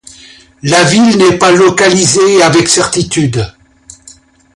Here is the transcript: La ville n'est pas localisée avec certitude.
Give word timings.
La 0.63 0.83
ville 0.83 1.15
n'est 1.19 1.37
pas 1.37 1.51
localisée 1.51 2.41
avec 2.41 2.67
certitude. 2.67 3.45